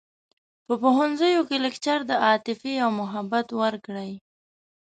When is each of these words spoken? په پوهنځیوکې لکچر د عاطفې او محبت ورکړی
په 0.65 0.73
پوهنځیوکې 0.81 1.57
لکچر 1.65 1.99
د 2.07 2.11
عاطفې 2.27 2.73
او 2.83 2.89
محبت 2.99 3.47
ورکړی 3.61 4.11